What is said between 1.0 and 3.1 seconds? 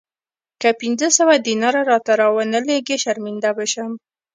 سوه دیناره راته را ونه لېږې